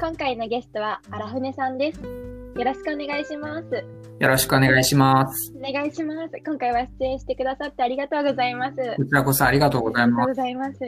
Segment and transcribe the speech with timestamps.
[0.00, 2.00] 今回のゲストは荒船さんです。
[2.00, 3.84] よろしくお願いします。
[4.18, 5.52] よろしくお願いします。
[5.56, 6.36] お願いします。
[6.44, 8.80] 今回は出演してくださってありがとうございます。
[8.80, 10.28] あこちらこそありがとうございりがとうます。
[10.28, 10.78] ございます。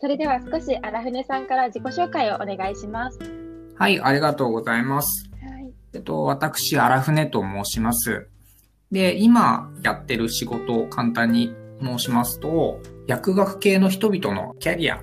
[0.00, 3.18] それでは少し荒船さんから自己紹介をお願いします。
[3.76, 5.30] はい、ありがとうございます。
[5.42, 5.70] はい。
[5.92, 8.28] えっと、私、荒船と申します。
[8.90, 15.02] で、今やってる仕事を簡単に申しますと、薬学系の人々のキャリア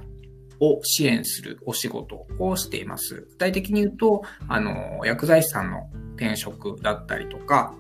[0.62, 3.28] を支援するお仕事をしています。
[3.32, 7.74] 具体的に言うと、あの、薬剤師さんの転職だったりとか、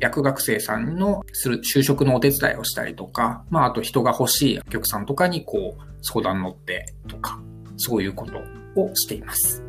[0.00, 7.38] 薬学生さんのする就職のお手伝いをしたりとか、まあ、あと人が欲しい薬局さんとかにこう、相談乗ってとか、
[7.76, 8.38] そういうこと
[8.80, 9.62] をしています。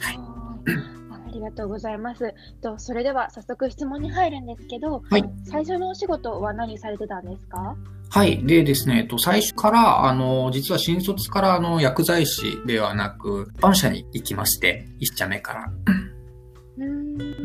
[0.00, 0.18] はい
[1.26, 2.34] ありがとうございます。
[2.62, 7.76] とそれでは早速質問に入るんですけど、はい最初のお仕事は何されてたんですか？
[8.08, 8.44] はい。
[8.46, 15.70] でですね、えっと、最初から、あの、実は新卒から、あの、薬剤師ではなく、出版社に行きまして、一社目から。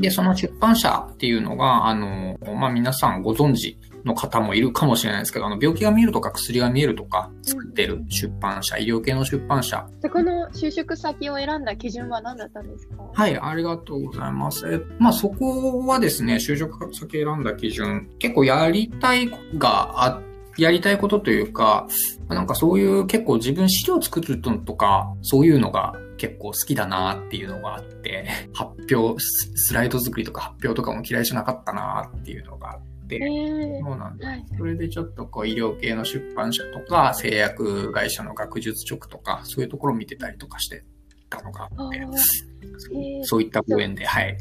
[0.01, 9.87] で、その出版社っていうのが、あの、まあ、皆さんご存知の方もいるかもしれないですけど、あの、病気が見えるとか薬が見えるとか作ってる出版社、医療系の出版社。
[10.01, 12.95] そこの就職先を選んだ基準は何だったんですか？
[13.13, 14.67] はい、ありがとうございます。
[14.67, 20.21] えまあ、そこはですね、就職先選んだ基準、結構やりたいがあ
[20.57, 21.87] やりたいことというか、
[22.27, 34.27] なんかそういう結構自分資料作るのとか、そういうのが結構好きだなっていうのがあって、発表、ススライド作りとか発表とかも嫌いじゃなかったなっていうのがあって、えーそうなんです。
[34.29, 40.83] はいそれでちょっとこう医療系の出版社とか、製薬会社の学術直とか、そういうところを見てたりとかして
[41.27, 44.37] たのがあって、あーそういったご縁で、はい。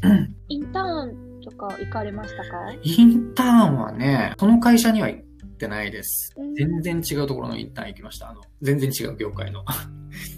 [0.49, 2.71] インターンとか行かれましたか？
[2.83, 5.17] インターンはね、この会社には行
[5.61, 6.55] ってないですうん。
[6.55, 8.29] 全然違うところのインターン行きました。
[8.29, 9.63] あの、全然違う業界の。
[9.67, 9.87] あ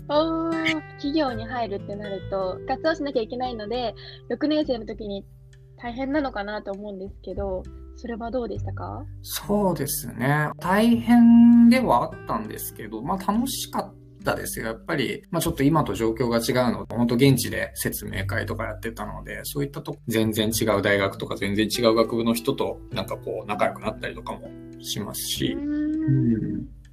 [0.10, 3.96] ー企業に入るってなると活動しなきゃいけないので
[4.30, 5.26] 6年生の時に
[5.78, 7.64] 大変なのかなと思うんですけど
[7.96, 9.04] それはどうでしたか？
[9.22, 10.50] そうですね。
[10.60, 14.66] 大変ではあったんですけど、まあ楽しかったですよ。
[14.66, 24.50] やっぱり、まあちょっと今と状況が違うので、本当現地で説明会とかやってたので、そういったとこ、全然違う大学とか全然違う学部の人となんかこう仲良くなったりとかも
[24.84, 26.84] しますうし、ーうん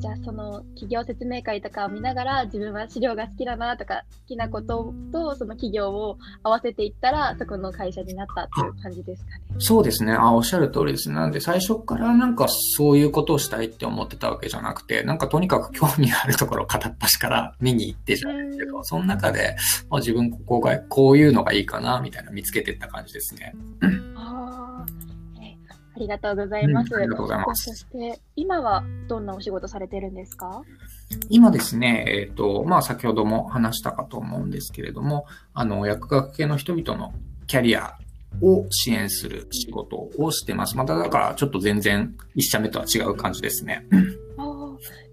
[0.00, 9.42] じゃあその企業説明会とかを見ながら自分は資料が好きだなとか好きなこととその企業を合わせていったらそこの会社になったっていう感じですかね。
[9.60, 10.12] そうですね。
[10.12, 11.14] あ、おっしゃる通りですね。
[11.14, 19.56] なんで最初からなんかそういうことをしたいって思ってたわけじゃなくて、なんかとにかく興味あるところを片っ端から見に行ってじゃないですけど、その中で、
[19.88, 23.54] まあ、自分ここが、こういうのがいいかな、みたいな見つけてった感じですね。
[23.82, 24.69] あーえあ
[26.00, 26.94] りがとうございます。
[26.94, 30.62] うんありがとうございますそして今はどんなお仕事されてるんですか？
[31.28, 37.12] 今ですね、えっ、と、まあ先ほども話したかと思うんですけれども、あの、薬学系の人々の
[37.46, 37.96] キャリア
[38.40, 40.76] を支援する仕事をしてます。
[40.76, 43.86] まただからちょっと全然一社目とは違う感じですね。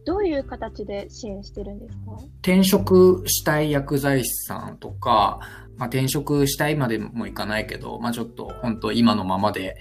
[0.06, 2.12] どういう形で支援してるんですか？
[2.42, 5.40] 転職したい薬剤師さんとか、
[5.78, 9.76] まあ、転職したいまでもいかないけど、まあ、ちょっと本当今のままで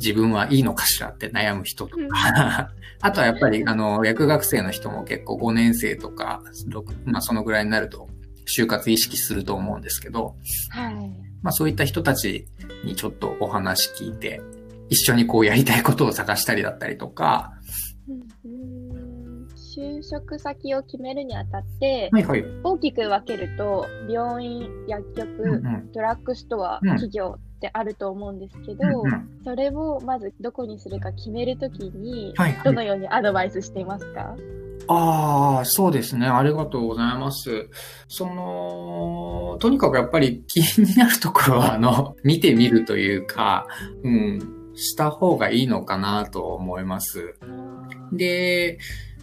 [0.00, 2.70] 自分はいいのかしらって悩む人とか、
[3.02, 8.08] あとはやっぱりあの薬学生の人も結構5年生とか、6まあ、そのぐらいになると
[8.46, 10.36] 就活意識すると思うんですけど、
[10.70, 10.94] はい。
[11.42, 12.48] まあ、そういった人たち
[12.84, 14.42] にちょっとお話聞いて、
[14.88, 17.52] 一緒にこうやりたいことを探したりだったりとか、
[19.54, 22.44] 就職先を決めるにあたって、はいはい。
[22.64, 25.92] 大きく分けると病院、薬局、うんうん。
[25.92, 26.88] ドラッグストア、うん。
[26.90, 34.36] 企業ってあると思うんですけど、うんうんそれをまずどこにするか決めるときに、どのようにアドバイスしていますか？
[34.86, 36.26] ああ、そうですね。
[36.26, 37.68] ありがとうございます。
[38.08, 43.66] その、とにかくやっぱり気になるところは、あの、 見てみるというか、
[44.02, 47.34] うん、した方がいいのかなと思います。
[48.12, 48.78] で、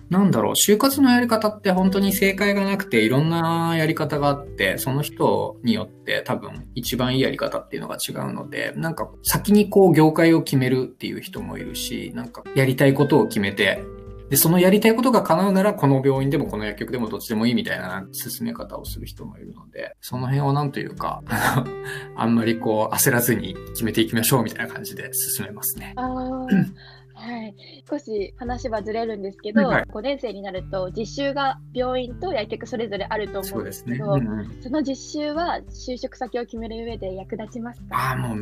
[0.10, 13.84] なんだろう、就活のやり方って本当に正解がなくていろんなやり方があって、その人によって多分一番いいやり方っていうのが違うので、なんか先にこう業界を決めるっていう人もいるし、なんかやりたいことを決めて、
[14.30, 21.24] で、そのやりたいことが叶うなら、この病院でもこの薬局でもどっちでもいいみたいな進め方をする人もいるので、その辺をなんというか、
[22.16, 25.96] あんまりこう焦らずに決めていきましょうみたいな感じで進めますね。
[27.28, 27.56] はい、
[27.90, 37.88] 少し話はずれるんですけど、はいはい5年生になると実習が病院と薬局それぞれあると思そううんですけど、うんうんその実習は就職先を決める上で役立ちますか？
[37.92, 38.38] ああ、もう、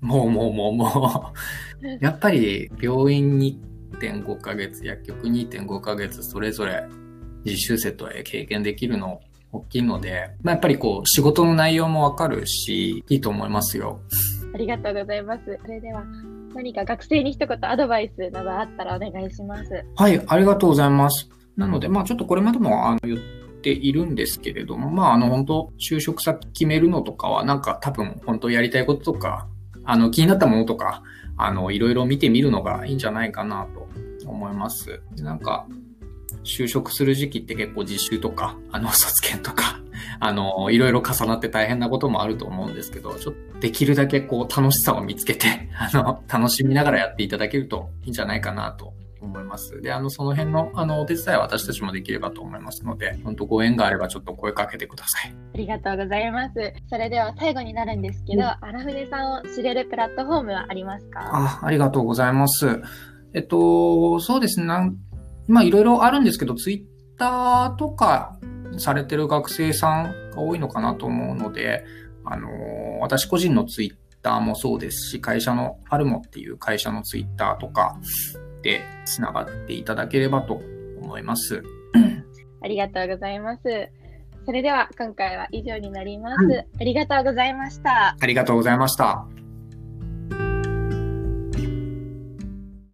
[0.00, 1.32] もうもうもうも
[1.82, 1.86] う。
[2.04, 6.84] やっぱり病院2.5ヶ月、薬局2.5ヶ月、それぞれ
[7.44, 9.20] 実習生と経験できるの
[9.52, 14.00] 大きいので、まあ、やっぱりこう、仕事の内容もわかるし、いいと思いますよ。
[14.54, 15.58] ありがとうございます。
[15.62, 16.04] それでは、
[16.54, 19.84] 何か学生に一言アドバイスなどあったらお願いします。
[19.96, 21.28] はい、ありがとうございます。
[21.56, 23.18] なので、まあちょっとこれまでもあの言っ
[23.62, 29.48] ているんですけれども、まああの本当、就職先決めるのとかは、なんか多分本当やりたいこととか、
[29.84, 31.02] あの気になったものとか、
[31.36, 33.88] あのいろいろ見てみるのがいいんじゃないかなと
[34.28, 35.02] 思います。
[35.16, 35.66] なんか、
[36.44, 39.81] 就職する時期って結構実習とか、あの卒検とか、
[40.24, 49.82] あの、いろいろ重なって大変なこともあると思うんですけど、ちょっとできるだけこう楽しさを見つけて、 あの、楽しみながらやっていただけるといいんじゃないかなと思います。
[49.82, 55.34] で、あの、その辺の、あの、お手伝いは私たちもできればと思いますので、本当ご縁があればちょっと声かけてください。
[55.54, 56.54] ありがとうございます。
[56.88, 61.20] それでは最後になるんですけど、荒船さんを知れるプラットフォームはありますか？
[61.24, 62.80] あ、ありがとうございます。
[63.34, 64.66] えっと、そうですね。
[65.48, 68.38] まあ、いろいろあるんですけど、ツイッターとか
[68.78, 71.84] されてる学生さんが多いのかなと思うので、
[72.24, 77.96] あの、私個人のツイッターもそうですし、会社のファルモっていう会社のツイッターとか
[78.62, 80.60] で繋がっていただければと
[81.00, 81.62] 思います。
[82.62, 83.62] ありがとうございます。
[84.44, 86.64] それでは今回は以上になります。
[86.80, 88.16] ありがとうございました。
[88.20, 89.41] ありがとうございました。